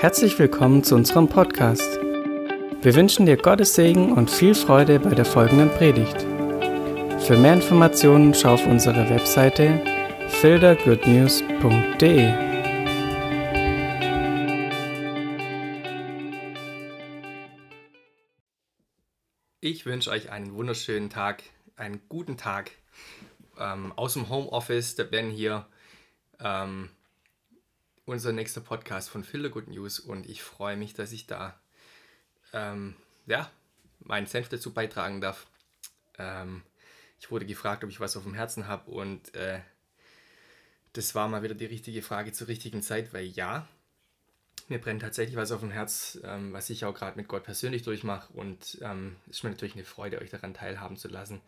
[0.00, 1.98] Herzlich willkommen zu unserem Podcast.
[2.82, 6.22] Wir wünschen dir Gottes Segen und viel Freude bei der folgenden Predigt.
[7.26, 9.82] Für mehr Informationen schau auf unsere Webseite
[10.28, 12.32] fildergoodnews.de.
[19.60, 21.42] Ich wünsche euch einen wunderschönen Tag,
[21.74, 22.70] einen guten Tag
[23.58, 24.94] ähm, aus dem Homeoffice.
[24.94, 25.66] Der Ben hier.
[26.38, 26.90] Ähm,
[28.08, 31.60] unser nächster Podcast von Filter Good News und ich freue mich, dass ich da
[32.54, 33.50] ähm, ja,
[34.00, 35.46] meinen Senf dazu beitragen darf.
[36.16, 36.62] Ähm,
[37.20, 39.60] ich wurde gefragt, ob ich was auf dem Herzen habe und äh,
[40.94, 43.68] das war mal wieder die richtige Frage zur richtigen Zeit, weil ja,
[44.68, 47.82] mir brennt tatsächlich was auf dem Herz, ähm, was ich auch gerade mit Gott persönlich
[47.82, 51.42] durchmache und ähm, es ist mir natürlich eine Freude, euch daran teilhaben zu lassen.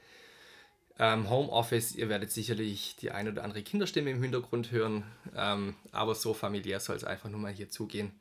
[1.02, 5.02] Ähm, Homeoffice, ihr werdet sicherlich die ein oder andere Kinderstimme im Hintergrund hören,
[5.34, 8.12] ähm, aber so familiär soll es einfach nur mal hier zugehen.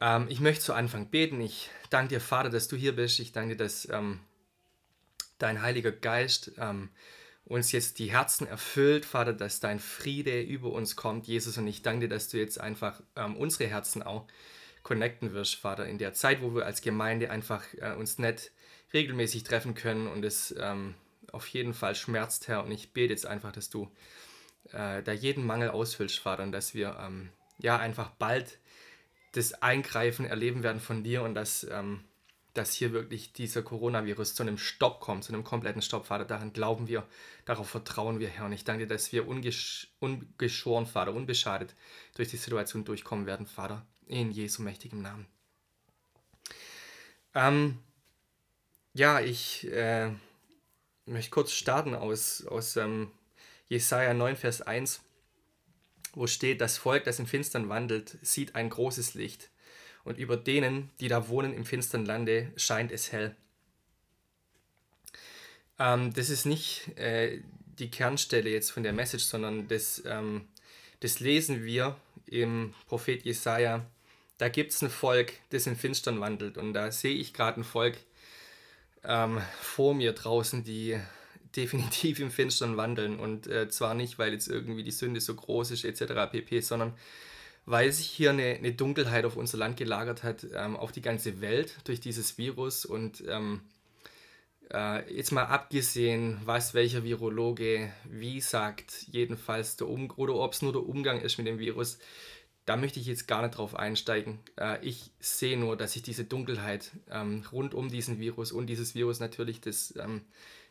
[0.00, 1.42] Ähm, ich möchte zu Anfang beten.
[1.42, 3.20] Ich danke dir, Vater, dass du hier bist.
[3.20, 4.20] Ich danke dir, dass ähm,
[5.36, 6.88] dein Heiliger Geist ähm,
[7.44, 11.58] uns jetzt die Herzen erfüllt, Vater, dass dein Friede über uns kommt, Jesus.
[11.58, 14.26] Und ich danke dir, dass du jetzt einfach ähm, unsere Herzen auch
[14.82, 18.52] connecten wirst, Vater, in der Zeit, wo wir als Gemeinde einfach äh, uns nicht
[18.94, 20.94] regelmäßig treffen können und es ähm,
[21.32, 22.62] auf jeden Fall schmerzt, Herr.
[22.64, 23.90] Und ich bete jetzt einfach, dass du
[24.72, 28.58] äh, da jeden Mangel ausfüllst, Vater, und dass wir ähm, ja einfach bald
[29.32, 32.04] das Eingreifen erleben werden von dir und dass, ähm,
[32.52, 36.26] dass hier wirklich dieser Coronavirus zu einem Stopp kommt, zu einem kompletten Stopp, Vater.
[36.26, 37.06] Daran glauben wir,
[37.46, 38.44] darauf vertrauen wir, Herr.
[38.44, 41.74] Und ich danke dir, dass wir ungesch ungeschoren, Vater, unbeschadet
[42.14, 43.86] durch die Situation durchkommen werden, Vater.
[44.06, 45.26] In Jesu mächtigem Namen.
[47.34, 47.78] Ähm,
[48.92, 50.14] ja, ich äh, ich
[51.12, 53.10] möchte kurz starten aus, aus ähm,
[53.68, 55.00] Jesaja 9, Vers 1,
[56.14, 59.50] wo steht: Das Volk, das im Finstern wandelt, sieht ein großes Licht,
[60.04, 63.36] und über denen, die da wohnen im finstern Lande, scheint es hell.
[65.78, 67.40] Ähm, das ist nicht äh,
[67.78, 70.48] die Kernstelle jetzt von der Message, sondern das, ähm,
[71.00, 71.96] das lesen wir
[72.26, 73.84] im Prophet Jesaja.
[74.38, 77.64] Da gibt es ein Volk, das im Finstern wandelt, und da sehe ich gerade ein
[77.64, 77.96] Volk,
[79.04, 80.98] ähm, vor mir draußen, die
[81.56, 83.18] definitiv im Finstern wandeln.
[83.18, 86.30] Und äh, zwar nicht, weil jetzt irgendwie die Sünde so groß ist, etc.
[86.30, 86.94] pp., sondern
[87.64, 91.40] weil sich hier eine, eine Dunkelheit auf unser Land gelagert hat, ähm, auf die ganze
[91.40, 92.84] Welt durch dieses Virus.
[92.84, 93.60] Und ähm,
[94.72, 100.62] äh, jetzt mal abgesehen, was welcher Virologe wie sagt, jedenfalls der um oder ob es
[100.62, 101.98] nur der Umgang ist mit dem Virus,
[102.64, 104.38] da möchte ich jetzt gar nicht drauf einsteigen.
[104.58, 108.94] Äh, ich sehe nur, dass sich diese Dunkelheit ähm, rund um diesen Virus und dieses
[108.94, 110.22] Virus natürlich, das ähm,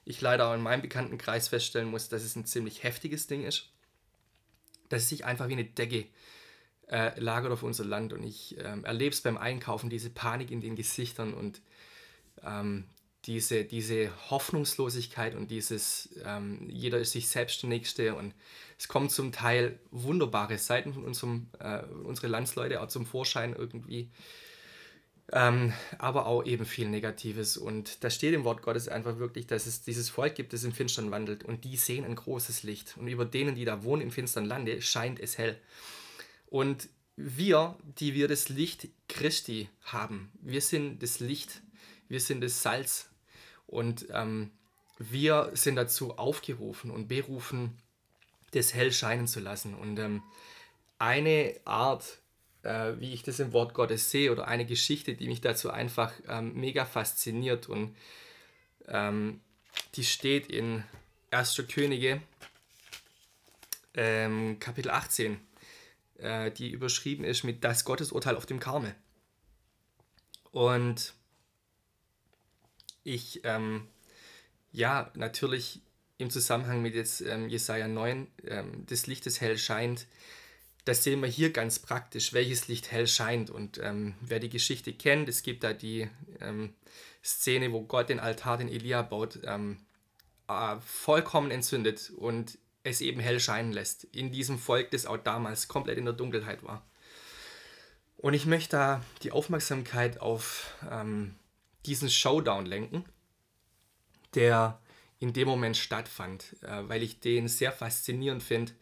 [0.05, 3.69] ich leider auch in meinem Bekanntenkreis feststellen muss, dass es ein ziemlich heftiges Ding ist.
[4.89, 6.05] Dass es sich einfach wie eine Decke
[6.87, 10.61] äh, lagert auf unser Land und ich ähm, erlebe es beim Einkaufen, diese Panik in
[10.61, 11.61] den Gesichtern und
[12.43, 12.85] ähm,
[13.25, 18.33] diese, diese Hoffnungslosigkeit und dieses, ähm, jeder ist sich selbst der Nächste und
[18.79, 24.09] es kommen zum Teil wunderbare Seiten von unserem, äh, unsere Landsleute auch zum Vorschein irgendwie,
[25.31, 29.67] ähm, aber auch eben viel Negatives und da steht im Wort Gottes einfach wirklich, dass
[29.67, 33.07] es dieses Volk gibt, das im Finstern wandelt und die sehen ein großes Licht und
[33.07, 35.59] über denen, die da wohnen im finstern Lande, scheint es hell.
[36.47, 41.61] Und wir, die wir das Licht Christi haben, wir sind das Licht,
[42.09, 43.10] wir sind das Salz
[43.71, 44.51] und ähm,
[44.99, 47.77] wir sind dazu aufgerufen und berufen,
[48.51, 49.73] das hell scheinen zu lassen.
[49.73, 50.21] Und ähm,
[50.99, 52.19] eine Art,
[52.63, 56.13] äh, wie ich das im Wort Gottes sehe, oder eine Geschichte, die mich dazu einfach
[56.27, 57.95] ähm, mega fasziniert und
[58.87, 59.39] ähm,
[59.95, 60.83] die steht in
[61.31, 61.63] 1.
[61.73, 62.21] Könige,
[63.93, 65.39] ähm, Kapitel 18,
[66.17, 68.93] äh, die überschrieben ist mit Das Gottesurteil auf dem Karmel.
[70.51, 71.13] Und
[73.03, 73.87] ich, ähm,
[74.71, 75.81] ja, natürlich
[76.17, 80.07] im Zusammenhang mit jetzt ähm, Jesaja 9, ähm, das Licht, das hell scheint,
[80.85, 83.49] das sehen wir hier ganz praktisch, welches Licht hell scheint.
[83.49, 86.09] Und ähm, wer die Geschichte kennt, es gibt da die
[86.39, 86.73] ähm,
[87.23, 89.77] Szene, wo Gott den Altar, den Elia baut, ähm,
[90.47, 94.05] äh, vollkommen entzündet und es eben hell scheinen lässt.
[94.05, 96.83] In diesem Volk, das auch damals komplett in der Dunkelheit war.
[98.17, 101.35] Und ich möchte da die Aufmerksamkeit auf ähm,
[101.85, 103.05] diesen Showdown lenken,
[104.35, 104.79] der
[105.19, 108.73] in dem Moment stattfand, äh, weil ich den sehr faszinierend finde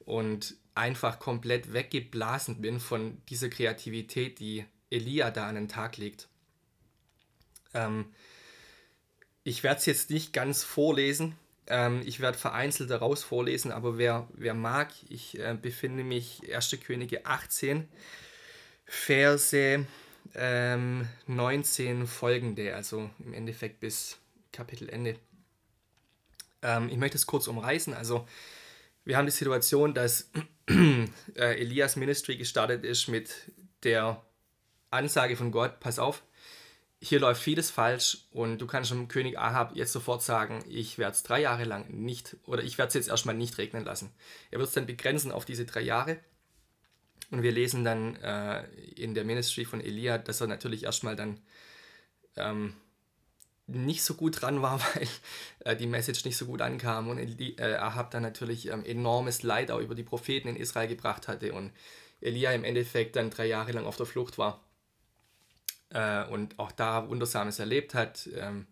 [0.00, 6.28] und einfach komplett weggeblasen bin von dieser Kreativität, die Elia da an den Tag legt.
[7.74, 8.06] Ähm,
[9.44, 11.36] ich werde es jetzt nicht ganz vorlesen,
[11.68, 16.78] ähm, ich werde vereinzelt daraus vorlesen, aber wer, wer mag, ich äh, befinde mich 1.
[16.84, 17.88] Könige 18,
[18.86, 19.86] Verse
[20.34, 24.18] ähm, 19 folgende, also im Endeffekt bis
[24.52, 25.16] Kapitelende.
[26.62, 27.94] Ähm, ich möchte es kurz umreißen.
[27.94, 28.26] Also
[29.04, 30.30] wir haben die Situation, dass
[30.68, 33.52] äh, Elias Ministry gestartet ist mit
[33.84, 34.22] der
[34.90, 36.22] Ansage von Gott, pass auf,
[37.00, 41.12] hier läuft vieles falsch und du kannst dem König Ahab jetzt sofort sagen, ich werde
[41.12, 44.10] es drei Jahre lang nicht, oder ich werde es jetzt erstmal nicht regnen lassen.
[44.50, 46.18] Er wird es dann begrenzen auf diese drei Jahre.
[47.30, 48.64] Und wir lesen dann äh,
[48.96, 51.40] in der Ministry von Elia, dass er natürlich erstmal dann
[52.36, 52.74] ähm,
[53.66, 55.08] nicht so gut dran war, weil
[55.60, 59.42] äh, die Message nicht so gut ankam und Eli, äh, Ahab dann natürlich ähm, enormes
[59.42, 61.72] Leid auch über die Propheten in Israel gebracht hatte und
[62.20, 64.64] Elia im Endeffekt dann drei Jahre lang auf der Flucht war
[65.90, 68.28] äh, und auch da Wundersames erlebt hat.
[68.34, 68.66] Ähm,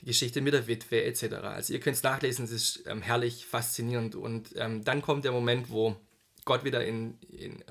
[0.00, 1.34] die Geschichte mit der Witwe etc.
[1.42, 5.32] Also ihr könnt es nachlesen, es ist ähm, herrlich, faszinierend und ähm, dann kommt der
[5.32, 5.96] Moment, wo
[6.48, 7.64] Gott wieder in, in, äh,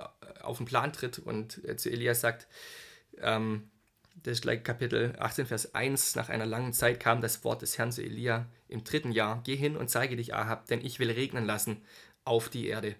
[0.43, 2.47] auf den Plan tritt und äh, zu Elias sagt,
[3.19, 3.71] ähm,
[4.21, 6.15] das gleich Kapitel 18, Vers 1.
[6.15, 9.41] Nach einer langen Zeit kam das Wort des Herrn zu Elia im dritten Jahr.
[9.43, 11.81] Geh hin und zeige dich, Ahab, denn ich will regnen lassen
[12.23, 12.95] auf die Erde.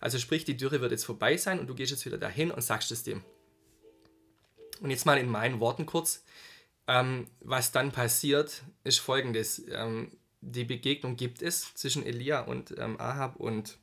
[0.00, 2.62] Also sprich, die Dürre wird jetzt vorbei sein und du gehst jetzt wieder dahin und
[2.62, 3.22] sagst es dem.
[4.80, 6.24] Und jetzt mal in meinen Worten kurz.
[6.88, 9.62] Ähm, was dann passiert, ist folgendes.
[9.70, 10.10] Ähm,
[10.40, 13.78] die Begegnung gibt es zwischen Elia und ähm, Ahab und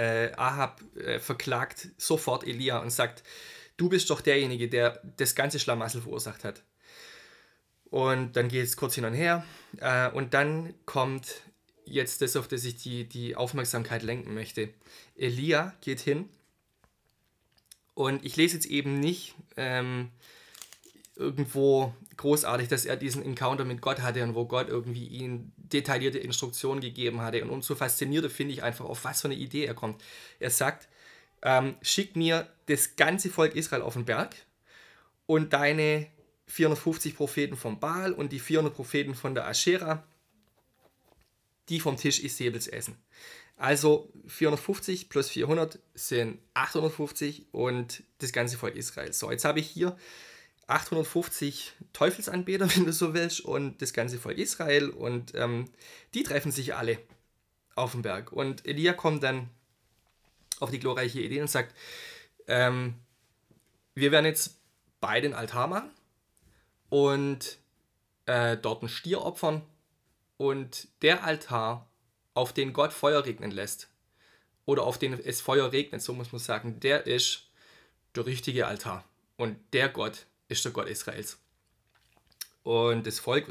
[0.00, 3.22] äh, Ahab äh, verklagt sofort Elia und sagt,
[3.76, 6.62] du bist doch derjenige, der das ganze Schlamassel verursacht hat.
[7.90, 9.44] Und dann geht es kurz hin und her.
[9.78, 11.42] Äh, und dann kommt
[11.84, 14.70] jetzt das, auf das ich die, die Aufmerksamkeit lenken möchte.
[15.16, 16.28] Elia geht hin
[17.94, 20.10] und ich lese jetzt eben nicht ähm,
[21.16, 26.18] irgendwo großartig, dass er diesen Encounter mit Gott hatte und wo Gott irgendwie ihm detaillierte
[26.18, 27.42] Instruktionen gegeben hatte.
[27.42, 30.02] Und umso faszinierter finde ich einfach, auf was für eine Idee er kommt.
[30.38, 30.88] Er sagt,
[31.42, 34.34] ähm, schick mir das ganze Volk Israel auf den Berg
[35.26, 36.06] und deine
[36.46, 40.04] 450 Propheten vom Baal und die 400 Propheten von der Aschera,
[41.68, 42.96] die vom Tisch Isabels essen.
[43.56, 49.12] Also 450 plus 400 sind 850 und das ganze Volk Israel.
[49.12, 49.96] So, jetzt habe ich hier
[50.70, 54.90] 850 Teufelsanbeter, wenn du so willst, und das ganze Volk Israel.
[54.90, 55.70] Und ähm,
[56.14, 56.98] die treffen sich alle
[57.74, 58.32] auf dem Berg.
[58.32, 59.48] Und Elia kommt dann
[60.60, 61.74] auf die glorreiche Idee und sagt,
[62.46, 62.94] ähm,
[63.94, 64.58] wir werden jetzt
[65.00, 65.90] beide den Altar machen
[66.90, 67.58] und
[68.26, 69.62] äh, dort einen Stier opfern.
[70.36, 71.86] Und der Altar,
[72.34, 73.90] auf den Gott Feuer regnen lässt
[74.64, 77.50] oder auf den es Feuer regnet, so muss man sagen, der ist
[78.14, 79.04] der richtige Altar.
[79.36, 81.38] Und der Gott ist der Gott Israels.
[82.62, 83.46] Und das Volk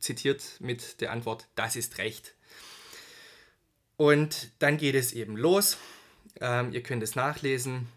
[0.00, 2.34] zitiert mit der Antwort, das ist recht.
[3.96, 5.76] Und dann geht es eben los.
[6.40, 7.88] Ähm, ihr könnt es nachlesen.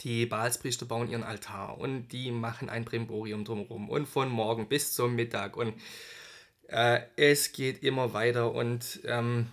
[0.00, 4.94] Die Baalspriester bauen ihren Altar und die machen ein Brimborium drumherum und von morgen bis
[4.94, 5.74] zum Mittag und
[6.66, 9.46] äh, es geht immer weiter und ähm,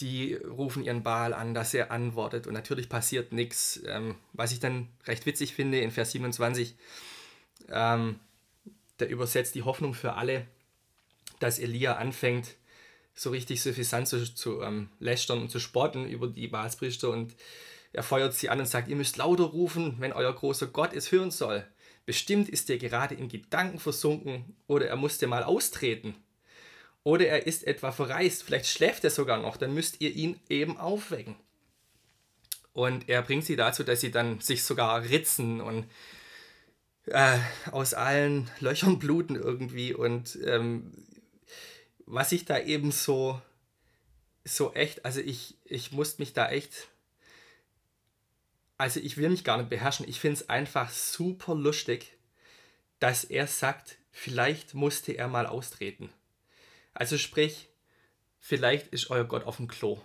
[0.00, 3.80] die rufen ihren Baal an, dass er antwortet und natürlich passiert nichts.
[3.86, 6.74] Ähm, was ich dann recht witzig finde in Vers 27,
[7.70, 8.18] ähm,
[8.98, 10.46] der übersetzt die Hoffnung für alle,
[11.40, 12.56] dass Elia anfängt,
[13.14, 17.34] so richtig suffisant zu, zu ähm, lästern und zu spotten über die Baalspriester und
[17.92, 21.10] er feuert sie an und sagt, ihr müsst lauter rufen, wenn euer großer Gott es
[21.10, 21.66] hören soll.
[22.06, 26.14] Bestimmt ist er gerade in Gedanken versunken oder er musste mal austreten.
[27.08, 30.76] Oder er ist etwa verreist, vielleicht schläft er sogar noch, dann müsst ihr ihn eben
[30.76, 31.36] aufwecken.
[32.74, 35.86] Und er bringt sie dazu, dass sie dann sich sogar ritzen und
[37.06, 37.38] äh,
[37.70, 39.94] aus allen Löchern bluten irgendwie.
[39.94, 40.92] Und ähm,
[42.04, 43.40] was ich da eben so,
[44.44, 46.88] so echt, also ich, ich musste mich da echt,
[48.76, 50.06] also ich will mich gar nicht beherrschen.
[50.06, 52.18] Ich finde es einfach super lustig,
[52.98, 56.10] dass er sagt, vielleicht musste er mal austreten.
[56.98, 57.68] Also sprich,
[58.40, 60.00] vielleicht ist euer Gott auf dem Klo.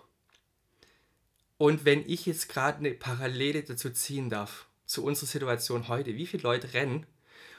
[1.57, 6.27] Und wenn ich jetzt gerade eine Parallele dazu ziehen darf, zu unserer Situation heute, wie
[6.27, 7.07] viele Leute rennen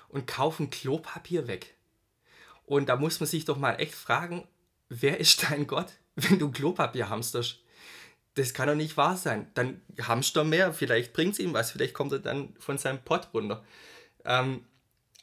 [0.06, 1.74] und kaufen Klopapier weg?
[2.64, 4.46] Und da muss man sich doch mal echt fragen,
[4.88, 7.58] wer ist dein Gott, wenn du Klopapier hamsterst?
[8.34, 9.50] Das kann doch nicht wahr sein.
[9.54, 13.30] Dann hamster mehr, vielleicht bringt es ihm was, vielleicht kommt er dann von seinem Pott
[13.34, 13.64] runter.
[14.24, 14.64] Ähm,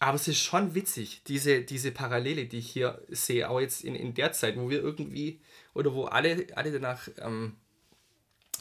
[0.01, 3.93] aber es ist schon witzig, diese, diese Parallele, die ich hier sehe, auch jetzt in,
[3.93, 5.39] in der Zeit, wo wir irgendwie,
[5.75, 7.55] oder wo alle, alle danach ähm,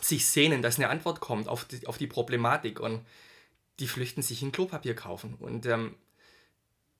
[0.02, 3.06] sich sehnen, dass eine Antwort kommt auf die, auf die Problematik und
[3.78, 5.34] die flüchten sich in Klopapier kaufen.
[5.40, 5.94] Und ähm,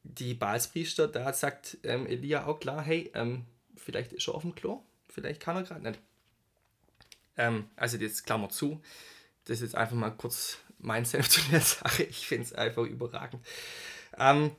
[0.05, 3.45] die Balspriester, da sagt ähm, Elia auch klar, hey, ähm,
[3.77, 6.01] vielleicht ist er auf dem Klo, vielleicht kann er gerade nicht.
[7.37, 8.81] Ähm, also jetzt Klammer zu,
[9.45, 12.05] das ist jetzt einfach mal kurz mein Senf zu der Sache.
[12.05, 13.45] Ich finde es einfach überragend.
[14.21, 14.53] Ähm,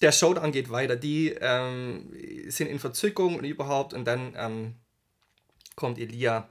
[0.00, 0.96] der Showdown geht weiter.
[0.96, 2.14] Die ähm,
[2.48, 3.92] sind in Verzückung und überhaupt.
[3.92, 4.74] Und dann ähm,
[5.74, 6.48] kommt Elia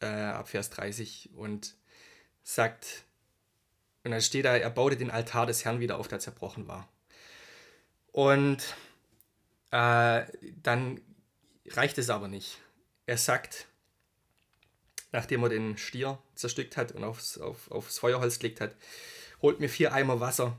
[0.00, 1.74] äh, ab Vers 30 und
[2.42, 3.04] sagt,
[4.04, 6.88] und dann steht da, er baute den Altar des Herrn wieder auf, der zerbrochen war.
[8.10, 8.58] Und
[9.70, 10.24] äh,
[10.62, 11.00] dann
[11.68, 12.58] reicht es aber nicht.
[13.06, 13.66] Er sagt,
[15.12, 18.74] nachdem er den Stier zerstückt hat und aufs, auf, aufs Feuerholz gelegt hat,
[19.40, 20.58] holt mir vier Eimer Wasser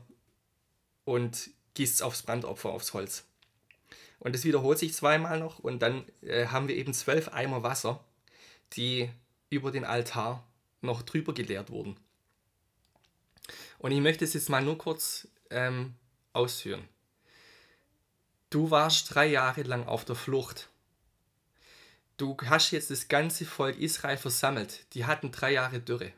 [1.04, 3.24] und gießt es aufs Brandopfer, aufs Holz.
[4.18, 8.02] Und es wiederholt sich zweimal noch und dann äh, haben wir eben zwölf Eimer Wasser,
[8.72, 9.10] die
[9.50, 10.46] über den Altar
[10.80, 11.96] noch drüber geleert wurden.
[13.78, 15.94] Und ich möchte es jetzt mal nur kurz ähm,
[16.32, 16.88] ausführen.
[18.48, 20.70] Du warst drei Jahre lang auf der Flucht.
[22.16, 24.86] Du hast jetzt das ganze Volk Israel versammelt.
[24.94, 26.12] Die hatten drei Jahre Dürre.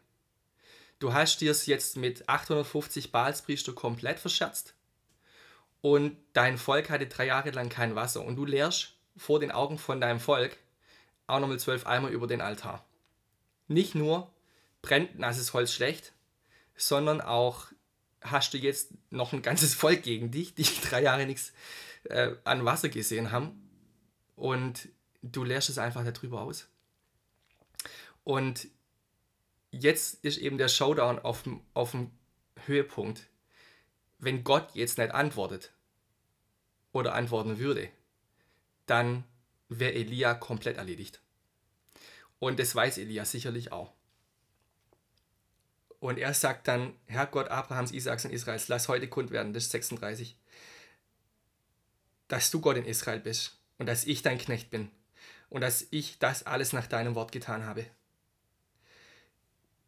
[0.99, 4.76] Du hast dir es jetzt mit 850 Baalspriester komplett verscherzt
[5.87, 9.79] und dein Volk hatte drei Jahre lang kein Wasser und du leerst vor den Augen
[9.79, 10.57] von deinem Volk
[11.29, 12.85] auch nochmal zwölf Eimer über den Altar.
[13.69, 14.35] Nicht nur
[14.83, 16.13] brennt nasses Holz schlecht,
[16.75, 17.67] sondern auch
[18.21, 21.53] hast du jetzt noch ein ganzes Volk gegen dich, die drei Jahre nichts
[22.03, 23.71] äh, an Wasser gesehen haben
[24.35, 24.89] und
[25.23, 26.67] du leerst es einfach darüber aus.
[28.25, 28.67] Und
[29.71, 32.11] jetzt ist eben der Showdown auf dem
[32.65, 33.29] Höhepunkt
[34.19, 35.73] wenn Gott jetzt nicht antwortet
[36.97, 37.89] oder antworten würde,
[38.87, 39.25] dann
[39.69, 41.21] wäre Elia komplett erledigt.
[42.39, 43.93] Und das weiß Elia sicherlich auch.
[45.99, 49.65] Und er sagt dann, Herr Gott Abrahams, Isaaks und Israels, lass heute kund werden, das
[49.65, 50.39] ist 36,
[52.29, 54.91] dass du Gott in Israel bist und dass ich dein Knecht bin
[55.49, 57.87] und dass ich das alles nach deinem Wort getan habe.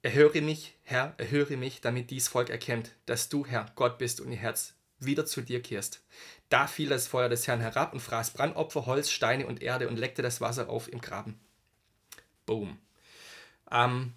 [0.02, 4.30] Erhöre mich, Herr, erhöre mich, damit dies Volk erkennt, dass du, Herr, Gott bist und
[4.30, 6.02] ihr Herz wieder zu dir kehrst.
[6.48, 9.98] Da fiel das Feuer des Herrn herab und fraß Brandopfer, Holz, Steine und Erde und
[9.98, 11.38] leckte das Wasser auf im Graben.
[12.46, 12.78] Boom.
[13.70, 14.14] Ähm,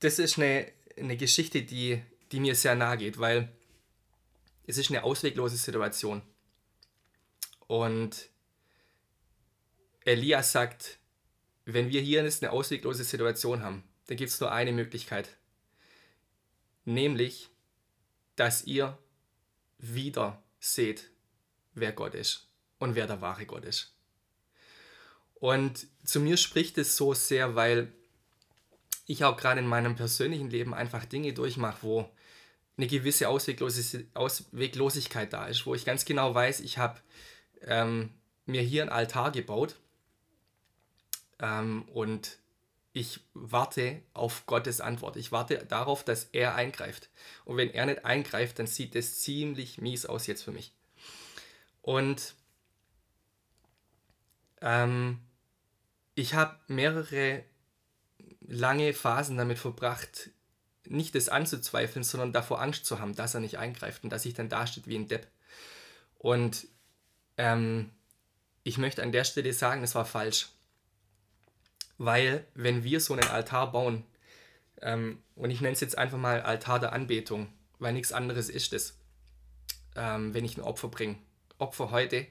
[0.00, 2.02] das ist eine, eine Geschichte, die,
[2.32, 3.52] die mir sehr nahe geht, weil
[4.66, 6.22] es ist eine ausweglose Situation.
[7.68, 8.28] Und
[10.04, 10.98] Elias sagt,
[11.64, 15.36] wenn wir hier eine ausweglose Situation haben, dann gibt es nur eine Möglichkeit.
[16.84, 17.50] Nämlich,
[18.38, 18.96] dass ihr
[19.78, 21.10] wieder seht,
[21.74, 23.94] wer Gott ist und wer der wahre Gott ist.
[25.34, 27.92] Und zu mir spricht es so sehr, weil
[29.06, 32.10] ich auch gerade in meinem persönlichen Leben einfach Dinge durchmache, wo
[32.76, 37.00] eine gewisse Ausweglosigkeit da ist, wo ich ganz genau weiß, ich habe
[37.62, 38.10] ähm,
[38.46, 39.76] mir hier einen Altar gebaut
[41.40, 42.38] ähm, und
[42.98, 45.16] ich warte auf Gottes Antwort.
[45.16, 47.10] Ich warte darauf, dass er eingreift.
[47.44, 50.72] Und wenn er nicht eingreift, dann sieht es ziemlich mies aus jetzt für mich.
[51.80, 52.34] Und
[54.60, 55.20] ähm,
[56.16, 57.44] ich habe mehrere
[58.40, 60.30] lange Phasen damit verbracht,
[60.84, 64.34] nicht das anzuzweifeln, sondern davor Angst zu haben, dass er nicht eingreift und dass ich
[64.34, 65.28] dann dasteht wie ein Depp.
[66.18, 66.66] Und
[67.36, 67.90] ähm,
[68.64, 70.48] ich möchte an der Stelle sagen, es war falsch.
[71.98, 74.04] Weil wenn wir so einen Altar bauen,
[74.80, 78.72] ähm, und ich nenne es jetzt einfach mal Altar der Anbetung, weil nichts anderes ist
[78.72, 78.96] es,
[79.96, 81.16] ähm, wenn ich ein Opfer bringe.
[81.58, 82.26] Opfer heute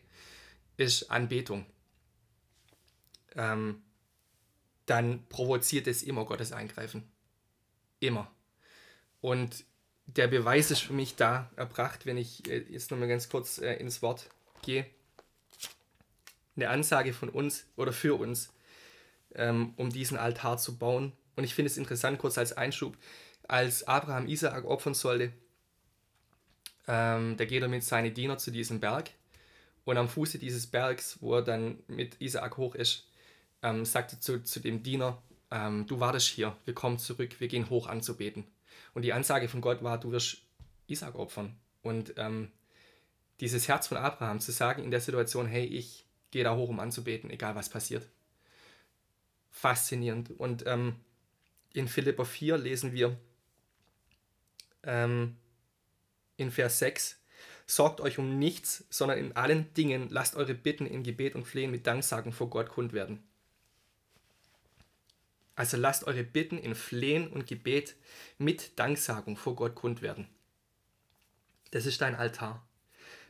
[0.77, 1.65] ist Anbetung.
[3.35, 3.81] Ähm,
[4.85, 7.03] dann provoziert es immer Gottes Eingreifen.
[7.99, 8.31] Immer.
[9.19, 9.65] Und
[10.05, 13.73] der Beweis ist für mich da erbracht, wenn ich äh, jetzt nochmal ganz kurz äh,
[13.73, 14.29] ins Wort
[14.61, 14.85] gehe.
[16.55, 18.49] Eine Ansage von uns oder für uns
[19.37, 21.13] ähm, um diesen Altar zu bauen.
[21.35, 22.97] Und ich finde es interessant, kurz als Einschub,
[23.47, 25.31] als Abraham Isaak opfern sollte,
[26.87, 29.11] ähm, da geht er mit seinen Dienern zu diesem Berg
[29.85, 33.07] und am Fuße dieses Bergs, wo er dann mit Isaak hoch ist,
[33.61, 37.47] ähm, sagt er zu, zu dem Diener, ähm, du wartest hier, wir kommen zurück, wir
[37.47, 38.45] gehen hoch anzubeten.
[38.93, 40.39] Und die Ansage von Gott war, du wirst
[40.87, 41.55] Isaak opfern.
[41.83, 42.51] Und ähm,
[43.39, 46.79] dieses Herz von Abraham zu sagen in der Situation, hey, ich gehe da hoch, um
[46.79, 48.07] anzubeten, egal was passiert
[49.57, 50.31] faszinierend.
[50.39, 50.95] Und ähm,
[51.73, 53.17] in Philippa 4 lesen wir
[54.83, 55.37] ähm,
[56.37, 57.19] in Vers 6,
[57.69, 61.69] Sorgt euch um nichts, sondern in allen Dingen lasst eure Bitten in Gebet und Flehen
[61.69, 63.21] mit Danksagen vor Gott kund werden.
[65.53, 67.97] Also lasst eure Bitten in Flehen und Gebet
[68.37, 70.29] mit Danksagung vor Gott kund werden.
[71.71, 72.65] Das ist dein Altar.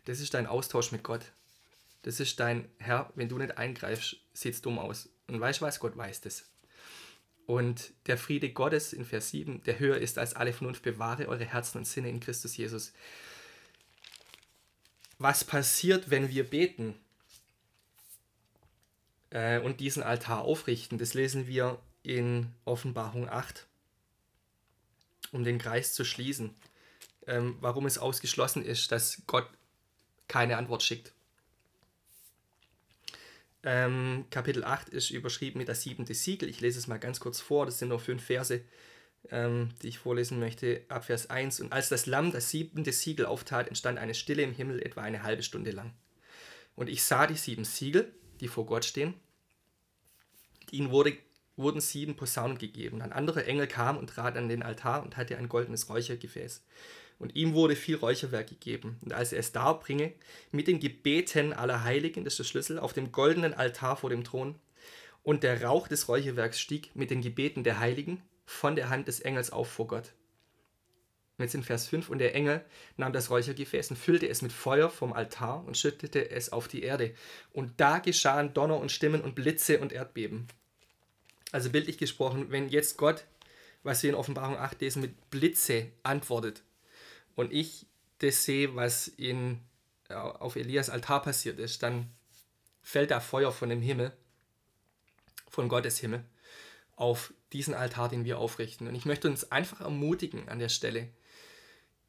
[0.05, 1.31] Das ist dein Austausch mit Gott.
[2.03, 5.09] Das ist dein Herr, wenn du nicht eingreifst, sieht es dumm aus.
[5.27, 5.79] Und weißt du was?
[5.79, 6.45] Gott weiß das.
[7.45, 11.45] Und der Friede Gottes in Vers 7, der höher ist als alle Vernunft, bewahre eure
[11.45, 12.91] Herzen und Sinne in Christus Jesus.
[15.17, 16.93] Was passiert, wenn wir beten
[19.29, 20.97] äh, und diesen Altar aufrichten?
[20.97, 23.65] Das lesen wir in Offenbarung 8,
[25.31, 26.53] um den Kreis zu schließen.
[27.27, 29.47] Ähm, warum es ausgeschlossen ist, dass Gott
[30.27, 31.13] keine Antwort schickt.
[33.69, 36.47] Ähm, Kapitel 8 ist überschrieben mit das siebente Siegel.
[36.47, 37.65] Ich lese es mal ganz kurz vor.
[37.65, 38.61] Das sind nur fünf Verse,
[39.29, 40.83] ähm, die ich vorlesen möchte.
[40.87, 41.59] Ab Vers 1.
[41.59, 45.23] Und als das Lamm das siebente Siegel auftat, entstand eine Stille im Himmel etwa eine
[45.23, 45.91] halbe Stunde lang.
[46.77, 48.09] Und ich sah die sieben Siegel,
[48.39, 49.15] die vor Gott stehen.
[50.71, 51.17] Ihnen wurde,
[51.57, 53.01] wurden sieben Posaunen gegeben.
[53.01, 56.63] Ein anderer Engel kam und trat an den Altar und hatte ein goldenes Räuchergefäß.
[57.19, 58.97] Und ihm wurde viel Räucherwerk gegeben.
[59.03, 60.13] Und als er es darbringe,
[60.51, 64.23] mit den Gebeten aller Heiligen, das ist der Schlüssel, auf dem goldenen Altar vor dem
[64.23, 64.55] Thron,
[65.23, 69.19] und der Rauch des Räucherwerks stieg mit den Gebeten der Heiligen von der Hand des
[69.19, 70.13] Engels auf vor Gott.
[71.37, 72.63] Und jetzt in Vers 5, und der Engel
[72.95, 76.81] nahm das Räuchergefäß und füllte es mit Feuer vom Altar und schüttete es auf die
[76.81, 77.13] Erde.
[77.51, 80.47] Und da geschahen Donner und Stimmen und Blitze und Erdbeben.
[81.51, 83.25] Also bildlich gesprochen, wenn jetzt Gott,
[83.83, 86.63] was wir in Offenbarung 8 lesen, mit Blitze antwortet,
[87.37, 87.85] und ich
[88.17, 89.61] das sehe, was in,
[90.09, 92.09] auf Elias Altar passiert ist, dann
[92.81, 94.11] fällt da Feuer von dem Himmel,
[95.47, 96.25] von Gottes Himmel,
[96.95, 98.87] auf diesen Altar, den wir aufrichten.
[98.87, 101.09] Und ich möchte uns einfach ermutigen an der Stelle,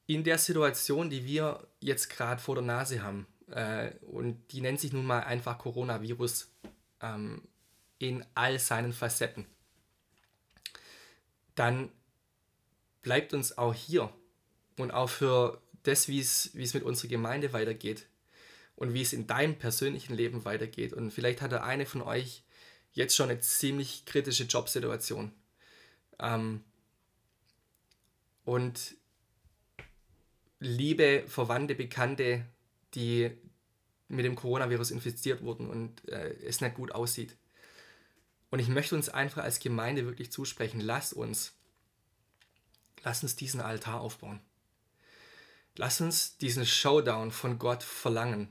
[0.06, 4.80] in der Situation, die wir jetzt gerade vor der Nase haben, äh, und die nennt
[4.80, 6.50] sich nun mal einfach Coronavirus
[7.02, 7.42] ähm,
[7.99, 9.44] in all seinen Facetten,
[11.54, 11.90] dann
[13.02, 14.11] bleibt uns auch hier
[14.78, 18.06] und auch für das, wie es, mit unserer Gemeinde weitergeht
[18.76, 20.92] und wie es in deinem persönlichen Leben weitergeht.
[20.92, 22.44] Und vielleicht hat der eine von euch
[22.92, 25.32] jetzt schon eine ziemlich kritische Jobsituation.
[26.19, 26.64] Ähm,
[28.45, 28.97] und
[30.60, 32.47] liebe Verwandte, Bekannte,
[32.95, 33.30] die
[34.08, 37.36] mit dem Coronavirus infiziert wurden und äh, es nicht gut aussieht.
[38.50, 41.52] Und ich möchte uns einfach als Gemeinde wirklich zusprechen, lass uns,
[43.02, 44.41] lass uns diesen Altar aufbauen.
[45.80, 48.49] Lass uns diesen Showdown von Gott verlangen,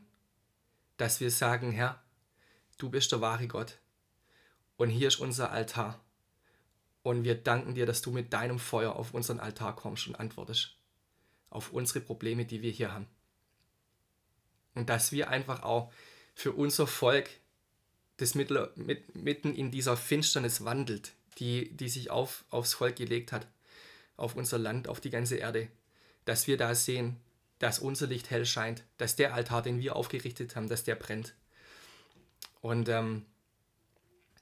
[0.95, 2.01] dass wir sagen, Herr,
[2.77, 3.79] du bist der wahre Gott
[4.77, 5.99] und hier ist unser Altar.
[7.03, 10.77] Und wir danken dir, dass du mit deinem Feuer auf unseren Altar kommst und antwortest
[11.49, 13.07] auf unsere Probleme, die wir hier haben.
[14.73, 15.91] Und dass wir einfach auch
[16.33, 17.29] für unser Volk,
[18.15, 23.47] das mitten in dieser Finsternis wandelt, die, die sich auf, aufs Volk gelegt hat,
[24.15, 25.67] auf unser Land, auf die ganze Erde,
[26.27, 27.15] dass wir da sehen,
[27.59, 31.33] dass unser Licht hell scheint, dass der Altar, den wir aufgerichtet haben, dass der brennt.
[32.59, 33.25] Und ähm,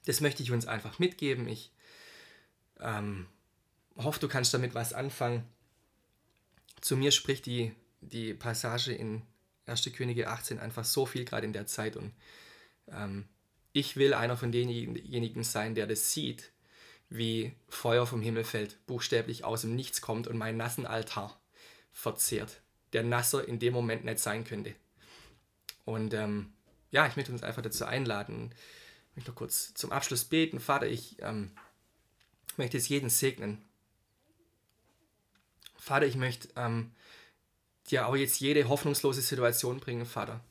[0.04, 1.46] das möchte ich uns einfach mitgeben.
[1.46, 1.70] Ich
[2.80, 3.26] ähm,
[3.96, 5.46] hoffe, du kannst damit was anfangen.
[6.80, 9.22] Zu mir spricht die, die Passage in
[9.66, 9.92] 1.
[9.94, 11.96] Könige 18 einfach so viel gerade in der Zeit.
[11.96, 12.12] Und
[12.88, 13.28] ähm,
[13.72, 16.50] ich will einer von denjenigen sein, der das sieht,
[17.08, 21.40] wie Feuer vom Himmel fällt, buchstäblich aus dem Nichts kommt und meinen nassen Altar
[21.96, 22.60] verzehrt,
[22.92, 24.74] der nasser in dem Moment nicht sein könnte.
[25.86, 26.52] Und ähm,
[26.90, 28.54] ja, ich möchte uns einfach dazu einladen.
[29.10, 30.60] Ich möchte noch kurz zum Abschluss beten.
[30.60, 31.52] Vater, ich ähm,
[32.58, 33.64] möchte es jeden segnen.
[35.78, 36.92] Vater, ich möchte ähm,
[37.88, 40.44] dir auch jetzt jede hoffnungslose Situation bringen, Vater.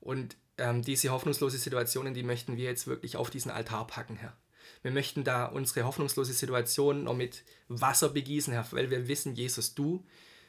[0.00, 4.36] Und ähm, diese hoffnungslose Situationen, die möchten wir jetzt wirklich auf diesen Altar packen, Herr.
[4.82, 9.74] Wir möchten da unsere hoffnungslose Situation noch mit Wasser begießen, Herr, weil wir wissen, Jesus,
[9.74, 10.06] du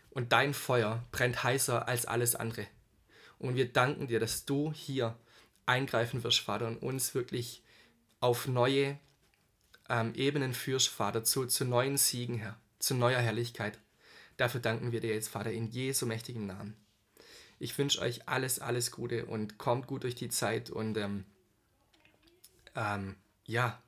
[0.09, 2.67] und dein Feuer brennt heißer als alles andere.
[3.37, 5.17] Und wir danken dir, dass du hier
[5.65, 7.63] eingreifen wirst, Vater, und uns wirklich
[8.19, 8.99] auf neue
[9.87, 13.79] ähm, Ebenen führst, Vater, zu, zu neuen Siegen, Herr, zu neuer Herrlichkeit.
[14.37, 16.75] Dafür danken wir dir jetzt, Vater, in Jesu mächtigen Namen.
[17.59, 21.25] Ich wünsche euch alles, alles Gute und kommt gut durch die Zeit und ähm,
[22.75, 23.81] ähm, ja,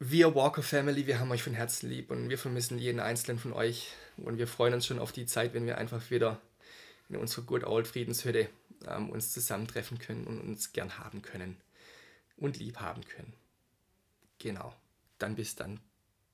[0.00, 3.52] wir Walker Family, wir haben euch von Herzen lieb und wir vermissen jeden einzelnen von
[3.52, 3.92] euch.
[4.24, 6.40] Und wir freuen uns schon auf die Zeit, wenn wir einfach wieder
[7.08, 8.48] in unserer Good Old Friedenshütte
[8.86, 11.56] ähm, uns zusammentreffen können und uns gern haben können
[12.36, 13.32] und lieb haben können.
[14.38, 14.74] Genau.
[15.18, 15.80] Dann bis dann.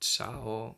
[0.01, 0.77] Ciao.